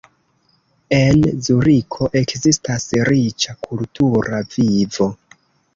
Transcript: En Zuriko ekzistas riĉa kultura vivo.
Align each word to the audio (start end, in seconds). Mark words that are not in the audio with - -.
En 0.99 1.21
Zuriko 1.49 2.09
ekzistas 2.23 2.89
riĉa 3.11 3.57
kultura 3.69 4.45
vivo. 4.57 5.15